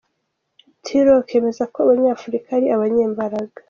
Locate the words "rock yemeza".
1.05-1.63